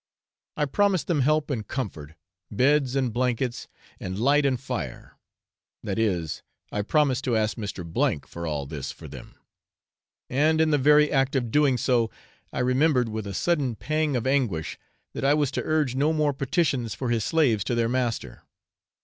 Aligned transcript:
I 0.57 0.65
promised 0.65 1.05
them 1.05 1.21
help 1.21 1.51
and 1.51 1.67
comfort, 1.67 2.15
beds 2.49 2.95
and 2.95 3.13
blankets, 3.13 3.67
and 3.99 4.17
light 4.17 4.47
and 4.47 4.59
fire 4.59 5.15
that 5.83 5.99
is, 5.99 6.41
I 6.71 6.81
promised 6.81 7.23
to 7.25 7.37
ask 7.37 7.55
Mr. 7.55 8.25
for 8.27 8.47
all 8.47 8.65
this 8.65 8.91
for 8.91 9.07
them; 9.07 9.35
and, 10.27 10.59
in 10.59 10.71
the 10.71 10.79
very 10.79 11.11
act 11.11 11.35
of 11.35 11.51
doing 11.51 11.77
so, 11.77 12.09
I 12.51 12.61
remembered 12.61 13.09
with 13.09 13.27
a 13.27 13.35
sudden 13.35 13.75
pang 13.75 14.15
of 14.15 14.25
anguish, 14.25 14.79
that 15.13 15.23
I 15.23 15.35
was 15.35 15.51
to 15.51 15.63
urge 15.63 15.93
no 15.93 16.13
more 16.13 16.33
petitions 16.33 16.95
for 16.95 17.11
his 17.11 17.23
slaves 17.23 17.63
to 17.65 17.75
their 17.75 17.87
master. 17.87 18.41